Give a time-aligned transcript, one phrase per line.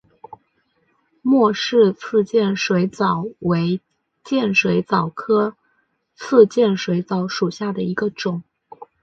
[1.21, 3.81] 莫氏刺剑水蚤为
[4.23, 5.55] 剑水蚤科
[6.15, 8.41] 刺剑水蚤属下的一个种。